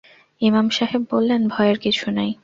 ইমাম 0.41 0.67
সাহেব 0.69 1.01
বললেন, 1.11 1.41
ভয়ের 1.47 1.77
কিছু 1.79 2.05
নাই। 2.11 2.31